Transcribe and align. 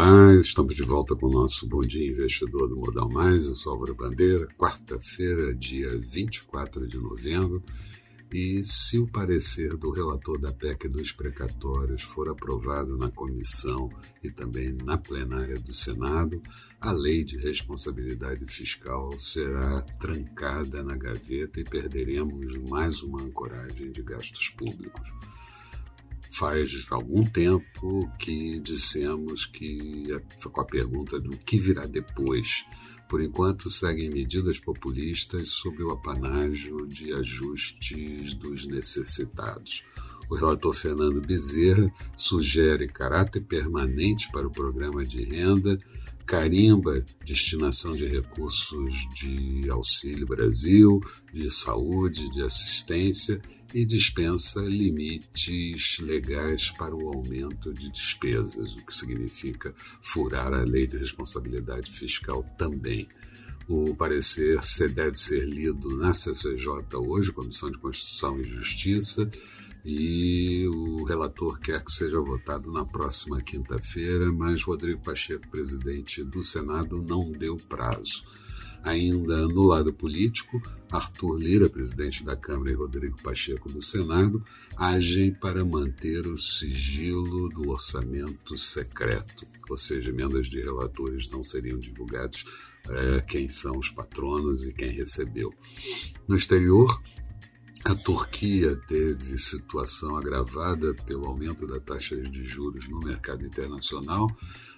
Olá, 0.00 0.32
estamos 0.36 0.76
de 0.76 0.84
volta 0.84 1.16
com 1.16 1.26
o 1.26 1.32
nosso 1.32 1.66
Bom 1.66 1.80
Dia 1.80 2.08
Investidor 2.08 2.68
do 2.68 2.76
Modal 2.76 3.10
Mais. 3.10 3.46
Eu 3.46 3.54
sou 3.56 3.72
Álvaro 3.72 3.96
Bandeira, 3.96 4.46
quarta-feira, 4.56 5.52
dia 5.52 5.98
24 5.98 6.86
de 6.86 6.96
novembro. 6.98 7.60
E 8.32 8.62
se 8.62 8.96
o 8.96 9.08
parecer 9.08 9.76
do 9.76 9.90
relator 9.90 10.38
da 10.38 10.52
PEC 10.52 10.88
dos 10.88 11.10
precatórios 11.10 12.02
for 12.02 12.28
aprovado 12.28 12.96
na 12.96 13.10
comissão 13.10 13.90
e 14.22 14.30
também 14.30 14.72
na 14.84 14.96
plenária 14.96 15.58
do 15.58 15.72
Senado, 15.72 16.40
a 16.80 16.92
lei 16.92 17.24
de 17.24 17.36
responsabilidade 17.36 18.46
fiscal 18.46 19.18
será 19.18 19.82
trancada 19.98 20.80
na 20.80 20.96
gaveta 20.96 21.58
e 21.58 21.64
perderemos 21.64 22.56
mais 22.70 23.02
uma 23.02 23.20
ancoragem 23.20 23.90
de 23.90 24.02
gastos 24.02 24.48
públicos 24.50 25.10
faz 26.38 26.86
algum 26.90 27.24
tempo 27.24 28.08
que 28.16 28.60
dissemos 28.60 29.44
que, 29.44 30.04
com 30.52 30.60
a 30.60 30.64
pergunta 30.64 31.18
do 31.18 31.36
que 31.36 31.58
virá 31.58 31.84
depois, 31.84 32.64
por 33.08 33.20
enquanto 33.20 33.68
seguem 33.68 34.08
medidas 34.08 34.56
populistas 34.60 35.48
sob 35.48 35.82
o 35.82 35.90
apanágio 35.90 36.86
de 36.86 37.12
ajustes 37.12 38.34
dos 38.34 38.68
necessitados. 38.68 39.82
O 40.30 40.36
relator 40.36 40.74
Fernando 40.74 41.20
Bezerra 41.20 41.92
sugere 42.16 42.86
caráter 42.86 43.40
permanente 43.40 44.30
para 44.30 44.46
o 44.46 44.52
programa 44.52 45.04
de 45.04 45.24
renda, 45.24 45.76
carimba 46.24 47.04
destinação 47.24 47.96
de 47.96 48.06
recursos 48.06 48.94
de 49.14 49.68
Auxílio 49.68 50.26
Brasil, 50.26 51.00
de 51.32 51.50
saúde, 51.50 52.30
de 52.30 52.42
assistência 52.42 53.40
e 53.74 53.84
dispensa 53.84 54.60
limites 54.60 55.98
legais 56.00 56.70
para 56.70 56.94
o 56.94 57.08
aumento 57.08 57.72
de 57.72 57.90
despesas, 57.90 58.74
o 58.74 58.84
que 58.84 58.94
significa 58.94 59.74
furar 60.00 60.52
a 60.52 60.62
lei 60.62 60.86
de 60.86 60.96
responsabilidade 60.96 61.90
fiscal 61.90 62.42
também. 62.56 63.06
O 63.68 63.94
parecer 63.94 64.58
deve 64.94 65.16
ser 65.16 65.44
lido 65.44 65.94
na 65.96 66.14
CCJ 66.14 66.96
hoje, 66.96 67.32
Comissão 67.32 67.70
de 67.70 67.76
Constituição 67.76 68.40
e 68.40 68.44
Justiça, 68.44 69.30
e 69.84 70.66
o 70.68 71.04
relator 71.04 71.58
quer 71.60 71.84
que 71.84 71.92
seja 71.92 72.18
votado 72.20 72.72
na 72.72 72.84
próxima 72.84 73.42
quinta-feira, 73.42 74.32
mas 74.32 74.62
Rodrigo 74.62 75.02
Pacheco, 75.02 75.48
presidente 75.48 76.24
do 76.24 76.42
Senado, 76.42 77.02
não 77.02 77.30
deu 77.30 77.56
prazo. 77.56 78.24
Ainda 78.82 79.46
no 79.48 79.64
lado 79.64 79.92
político, 79.92 80.62
Arthur 80.90 81.36
Lira, 81.36 81.68
presidente 81.68 82.24
da 82.24 82.36
Câmara, 82.36 82.70
e 82.70 82.74
Rodrigo 82.74 83.20
Pacheco 83.22 83.68
do 83.68 83.82
Senado, 83.82 84.42
agem 84.76 85.32
para 85.32 85.64
manter 85.64 86.26
o 86.26 86.36
sigilo 86.36 87.48
do 87.48 87.70
orçamento 87.70 88.56
secreto, 88.56 89.46
ou 89.68 89.76
seja, 89.76 90.10
emendas 90.10 90.46
de 90.46 90.60
relatores 90.60 91.28
não 91.28 91.42
seriam 91.42 91.78
divulgados 91.78 92.44
é, 92.88 93.20
quem 93.20 93.48
são 93.48 93.76
os 93.78 93.90
patronos 93.90 94.64
e 94.64 94.72
quem 94.72 94.90
recebeu. 94.90 95.52
No 96.26 96.36
exterior, 96.36 97.02
a 97.88 97.94
Turquia 97.94 98.76
teve 98.86 99.38
situação 99.38 100.14
agravada 100.14 100.92
pelo 101.06 101.24
aumento 101.24 101.66
da 101.66 101.80
taxa 101.80 102.14
de 102.16 102.44
juros 102.44 102.86
no 102.86 103.00
mercado 103.00 103.46
internacional, 103.46 104.30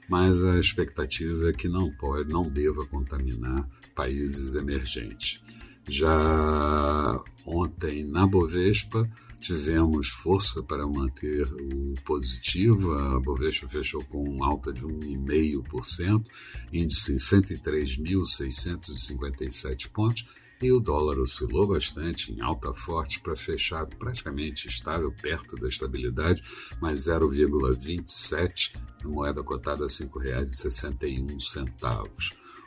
mas 0.08 0.40
a 0.44 0.60
expectativa 0.60 1.50
é 1.50 1.52
que 1.52 1.68
não 1.68 1.90
pode, 1.96 2.32
não 2.32 2.48
deva 2.48 2.86
contaminar 2.86 3.68
países 3.96 4.54
emergentes. 4.54 5.42
Já 5.88 7.20
ontem 7.44 8.04
na 8.04 8.28
Bovespa 8.28 9.10
tivemos 9.40 10.08
força 10.08 10.62
para 10.62 10.86
manter 10.86 11.52
o 11.52 11.94
positivo, 12.04 12.92
a 12.92 13.18
Bovespa 13.18 13.68
fechou 13.68 14.04
com 14.04 14.44
alta 14.44 14.72
de 14.72 14.82
1,5%, 14.82 16.24
índice 16.72 17.14
em 17.14 17.16
103.657 17.16 19.88
pontos, 19.88 20.24
e 20.62 20.70
o 20.70 20.78
dólar 20.78 21.18
oscilou 21.18 21.66
bastante 21.66 22.32
em 22.32 22.40
alta 22.40 22.72
forte 22.74 23.18
para 23.20 23.34
fechar 23.34 23.86
praticamente 23.86 24.68
estável, 24.68 25.10
perto 25.10 25.56
da 25.56 25.68
estabilidade, 25.68 26.42
mais 26.80 27.06
0,27, 27.06 28.76
moeda 29.04 29.42
cotada 29.42 29.84
a 29.84 29.86
R$ 29.86 29.92
5,61. 29.92 32.10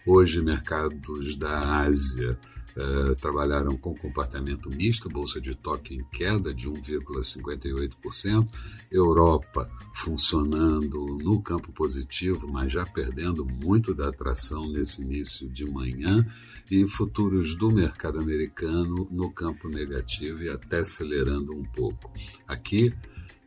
Hoje, 0.05 0.41
mercados 0.41 1.35
da 1.35 1.81
Ásia 1.81 2.37
Uh, 2.75 3.15
trabalharam 3.15 3.77
com 3.77 3.95
comportamento 3.95 4.67
misto, 4.69 5.07
Bolsa 5.07 5.39
de 5.39 5.53
Tóquio 5.53 5.99
em 5.99 6.03
queda 6.05 6.51
de 6.53 6.67
1,58%, 6.67 8.47
Europa 8.91 9.69
funcionando 9.93 11.05
no 11.21 11.39
campo 11.39 11.71
positivo, 11.71 12.47
mas 12.47 12.71
já 12.71 12.83
perdendo 12.83 13.45
muito 13.45 13.93
da 13.93 14.09
atração 14.09 14.67
nesse 14.71 15.03
início 15.03 15.47
de 15.47 15.65
manhã, 15.65 16.25
e 16.71 16.87
futuros 16.87 17.55
do 17.55 17.69
mercado 17.69 18.19
americano 18.19 19.07
no 19.11 19.29
campo 19.29 19.69
negativo 19.69 20.43
e 20.43 20.49
até 20.49 20.79
acelerando 20.79 21.53
um 21.53 21.63
pouco. 21.63 22.11
Aqui, 22.47 22.91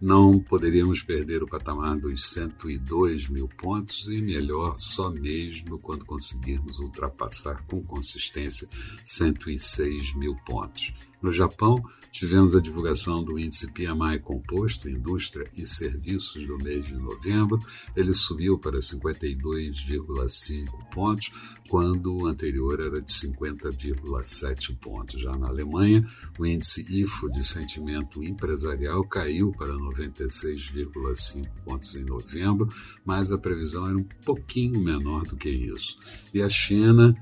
não 0.00 0.38
poderíamos 0.38 1.02
perder 1.02 1.42
o 1.42 1.48
patamar 1.48 1.96
dos 1.96 2.30
102 2.30 3.28
mil 3.28 3.48
pontos 3.48 4.08
e 4.08 4.20
melhor 4.20 4.76
só 4.76 5.10
mesmo 5.10 5.78
quando 5.78 6.04
conseguirmos 6.04 6.78
ultrapassar 6.78 7.64
com 7.66 7.82
consistência 7.82 8.68
106 9.04 10.14
mil 10.14 10.36
pontos. 10.44 10.92
No 11.22 11.32
Japão, 11.32 11.82
tivemos 12.12 12.54
a 12.54 12.60
divulgação 12.60 13.24
do 13.24 13.38
índice 13.38 13.70
PMI 13.72 14.20
composto, 14.22 14.88
indústria 14.88 15.50
e 15.56 15.64
serviços 15.64 16.46
do 16.46 16.58
mês 16.58 16.86
de 16.86 16.94
novembro. 16.94 17.58
Ele 17.94 18.14
subiu 18.14 18.58
para 18.58 18.78
52,5 18.78 20.90
pontos, 20.92 21.30
quando 21.68 22.14
o 22.14 22.26
anterior 22.26 22.80
era 22.80 23.00
de 23.00 23.12
50,7 23.12 24.76
pontos. 24.76 25.20
Já 25.20 25.36
na 25.36 25.48
Alemanha, 25.48 26.06
o 26.38 26.46
índice 26.46 26.86
IFO 26.88 27.30
de 27.30 27.44
sentimento 27.44 28.22
empresarial 28.22 29.04
caiu 29.04 29.52
para 29.52 29.74
96,5 29.74 31.46
pontos 31.64 31.96
em 31.96 32.04
novembro, 32.04 32.68
mas 33.04 33.32
a 33.32 33.38
previsão 33.38 33.88
era 33.88 33.96
um 33.96 34.06
pouquinho 34.24 34.80
menor 34.80 35.24
do 35.24 35.36
que 35.36 35.48
isso. 35.48 35.98
E 36.32 36.40
a 36.40 36.48
China 36.48 37.16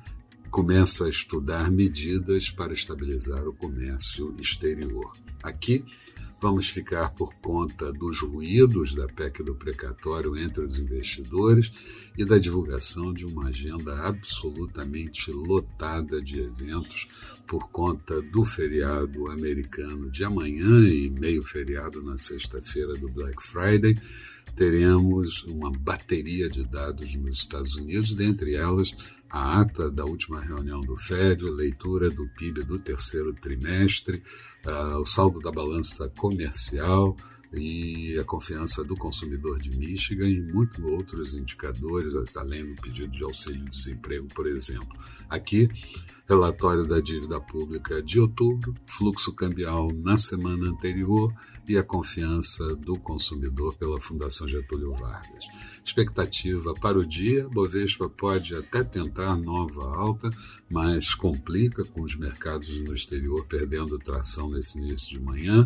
começa 0.55 1.07
a 1.07 1.11
estudar 1.11 1.69
medidas 1.69 2.49
para 2.49 2.73
estabilizar 2.73 3.45
o 3.49 3.53
comércio 3.53 4.37
exterior. 4.39 5.13
Aqui, 5.43 5.85
vamos 6.41 6.71
ficar 6.71 7.11
por 7.11 7.35
conta 7.41 7.93
dos 7.93 8.21
ruídos 8.21 8.95
da 8.95 9.09
PEC 9.09 9.43
do 9.43 9.57
precatório 9.57 10.37
entre 10.37 10.63
os 10.65 10.79
investidores 10.79 11.73
e 12.17 12.25
da 12.25 12.39
divulgação 12.39 13.13
de 13.13 13.27
uma 13.27 13.49
agenda 13.49 14.07
absolutamente 14.07 15.33
lotada 15.33 16.23
de 16.23 16.43
eventos 16.43 17.09
por 17.49 17.69
conta 17.71 18.23
do 18.23 18.45
feriado 18.45 19.29
americano 19.33 20.09
de 20.09 20.23
amanhã 20.23 20.89
e 20.89 21.11
meio 21.11 21.43
feriado 21.43 22.01
na 22.01 22.17
sexta-feira 22.17 22.95
do 22.95 23.09
Black 23.09 23.43
Friday 23.43 23.99
teremos 24.55 25.45
uma 25.45 25.71
bateria 25.71 26.49
de 26.49 26.65
dados 26.65 27.15
nos 27.15 27.39
Estados 27.39 27.77
Unidos, 27.77 28.15
dentre 28.15 28.55
elas 28.55 28.95
a 29.29 29.61
ata 29.61 29.91
da 29.91 30.05
última 30.05 30.41
reunião 30.41 30.81
do 30.81 30.97
FED, 30.97 31.45
leitura 31.45 32.09
do 32.09 32.29
PIB 32.29 32.63
do 32.63 32.79
terceiro 32.79 33.35
trimestre, 33.35 34.23
uh, 34.65 35.01
o 35.01 35.05
saldo 35.05 35.41
da 35.41 35.51
balança 35.51 36.09
comercial 36.11 37.17
e 37.57 38.19
a 38.19 38.25
confiança 38.25 38.85
do 38.85 38.97
consumidor 38.97 39.59
de 39.61 39.71
Michigan 39.77 40.29
e 40.29 40.41
muitos 40.41 40.83
outros 40.85 41.35
indicadores, 41.35 42.15
além 42.37 42.75
do 42.75 42.81
pedido 42.81 43.13
de 43.13 43.25
auxílio-desemprego, 43.25 44.29
por 44.29 44.47
exemplo. 44.47 44.99
Aqui, 45.29 45.69
relatório 46.27 46.87
da 46.87 47.01
dívida 47.01 47.41
pública 47.41 48.03
de 48.03 48.19
outubro, 48.19 48.75
fluxo 48.87 49.33
cambial 49.33 49.89
na 49.93 50.17
semana 50.17 50.69
anterior 50.69 51.35
e 51.69 51.77
a 51.77 51.83
confiança 51.83 52.75
do 52.77 52.99
consumidor 52.99 53.75
pela 53.77 54.01
Fundação 54.01 54.49
Getúlio 54.49 54.95
Vargas. 54.95 55.45
Expectativa 55.85 56.75
para 56.75 56.99
o 56.99 57.07
dia: 57.07 57.49
Bovespa 57.49 58.09
pode 58.09 58.55
até 58.55 58.83
tentar 58.83 59.37
nova 59.37 59.85
alta, 59.85 60.31
mas 60.71 61.15
complica 61.15 61.85
com 61.85 62.03
os 62.03 62.17
mercados 62.17 62.75
no 62.81 62.95
exterior 62.95 63.45
perdendo 63.47 63.99
tração 63.99 64.51
nesse 64.51 64.79
início 64.79 65.11
de 65.11 65.21
manhã 65.21 65.65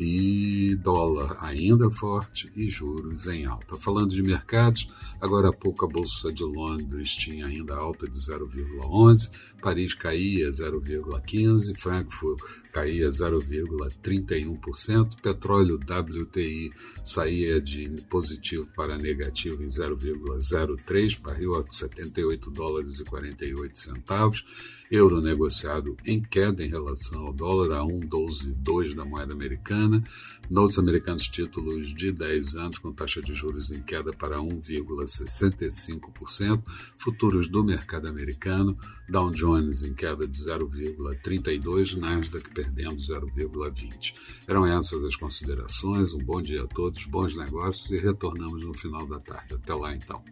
e 0.00 0.74
dólar 0.76 1.36
ainda 1.40 1.90
forte 1.90 2.50
e 2.56 2.70
juros 2.70 3.26
em 3.26 3.44
alta. 3.44 3.76
Falando 3.76 4.12
de 4.12 4.22
mercados, 4.22 4.88
agora 5.20 5.50
há 5.50 5.52
pouco 5.52 5.84
a 5.84 5.88
Bolsa 5.88 6.32
de 6.32 6.42
Londres 6.42 7.14
tinha 7.14 7.46
ainda 7.46 7.74
alta 7.74 8.08
de 8.08 8.18
0,11, 8.18 9.30
Paris 9.60 9.92
caía 9.92 10.48
0,15, 10.48 11.76
Frankfurt 11.76 12.40
caía 12.72 13.10
0,31%, 13.10 15.20
petróleo 15.20 15.76
WTI 15.76 16.72
saía 17.04 17.60
de 17.60 17.90
positivo 18.08 18.66
para 18.74 18.96
negativo 18.96 19.62
em 19.62 19.66
0,03, 19.66 21.20
barril 21.20 21.56
a 21.56 21.64
78 21.68 22.50
dólares 22.50 23.00
e 23.00 23.04
48 23.04 23.78
centavos, 23.78 24.46
euro 24.90 25.20
negociado 25.20 25.96
em 26.04 26.20
queda 26.20 26.64
em 26.64 26.68
relação 26.68 27.26
ao 27.26 27.32
dólar 27.32 27.78
a 27.78 27.82
1,12,2 27.82 28.94
da 28.94 29.04
moeda 29.04 29.32
americana, 29.32 30.02
notes 30.50 30.76
americanos 30.78 31.28
títulos 31.28 31.94
de 31.94 32.10
10 32.10 32.56
anos 32.56 32.78
com 32.78 32.92
taxa 32.92 33.22
de 33.22 33.32
juros 33.32 33.70
em 33.70 33.80
queda 33.82 34.12
para 34.12 34.38
1,65%, 34.38 36.64
futuros 36.98 37.46
do 37.46 37.62
mercado 37.62 38.08
americano, 38.08 38.76
Dow 39.08 39.30
Jones 39.30 39.82
em 39.82 39.94
queda 39.94 40.26
de 40.26 40.38
0,32, 40.38 41.96
Nasdaq 41.96 42.50
perdendo 42.50 43.00
0,20. 43.00 44.14
Eram 44.46 44.66
essas 44.66 45.02
as 45.04 45.16
considerações, 45.16 46.12
um 46.14 46.18
bom 46.18 46.42
dia 46.42 46.64
a 46.64 46.66
todos, 46.66 47.06
bons 47.06 47.36
negócios 47.36 47.90
e 47.90 47.96
retornamos 47.98 48.64
no 48.64 48.74
final 48.74 49.06
da 49.06 49.20
tarde. 49.20 49.54
Até 49.54 49.74
lá 49.74 49.94
então. 49.94 50.22